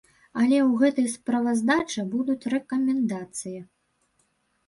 [0.43, 3.57] Але ў гэтай справаздачы будуць рэкамендацыі.